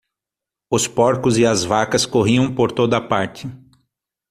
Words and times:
Os 0.67 0.87
porcos 0.87 1.37
e 1.37 1.45
as 1.45 1.63
vacas 1.63 2.07
corriam 2.07 2.55
por 2.55 2.71
toda 2.71 2.99
parte. 2.99 3.47